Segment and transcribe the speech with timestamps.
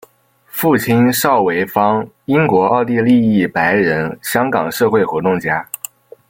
[0.47, 5.63] 父亲邵维钫英国奥地利裔白人香港社会活动家。